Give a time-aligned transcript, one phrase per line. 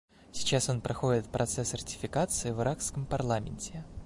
[0.31, 3.85] Сейчас он проходит процесс ратификации в иракском парламенте.